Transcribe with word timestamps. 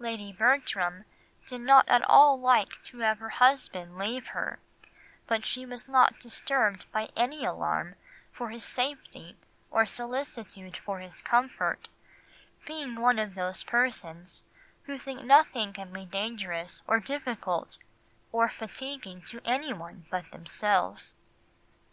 "Lady 0.00 0.32
Bertram 0.32 1.04
did 1.46 1.60
not 1.60 1.88
at 1.88 2.02
all 2.10 2.40
like 2.40 2.82
to 2.82 2.98
have 2.98 3.20
her 3.20 3.28
husband 3.30 3.96
leave 3.96 4.26
her; 4.34 4.58
but 5.28 5.46
she 5.46 5.64
was 5.64 5.86
not 5.86 6.18
disturbed 6.18 6.90
by 6.90 7.08
any 7.14 7.44
alarm 7.44 7.94
for 8.32 8.50
his 8.50 8.64
safety 8.64 9.36
or 9.70 9.86
solicitude 9.86 10.76
for 10.76 10.98
his 10.98 11.22
comfort, 11.22 11.86
being 12.66 12.96
one 12.96 13.20
of 13.20 13.36
those 13.36 13.62
persons 13.62 14.42
who 14.86 14.98
think 14.98 15.22
nothing 15.22 15.72
can 15.72 15.92
be 15.92 16.04
dangerous 16.04 16.82
or 16.88 16.98
difficult 16.98 17.78
or 18.32 18.48
fatiguing 18.48 19.22
to 19.22 19.40
anyone 19.44 20.04
but 20.10 20.28
themselves." 20.32 21.14